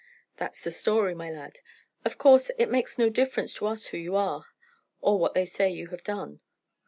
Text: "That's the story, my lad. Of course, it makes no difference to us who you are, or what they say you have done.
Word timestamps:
"That's 0.37 0.63
the 0.63 0.71
story, 0.71 1.13
my 1.13 1.29
lad. 1.29 1.59
Of 2.05 2.17
course, 2.17 2.49
it 2.57 2.71
makes 2.71 2.97
no 2.97 3.07
difference 3.09 3.53
to 3.53 3.67
us 3.67 3.85
who 3.89 3.99
you 3.99 4.15
are, 4.15 4.45
or 4.99 5.19
what 5.19 5.35
they 5.35 5.45
say 5.45 5.69
you 5.69 5.89
have 5.89 6.03
done. 6.03 6.41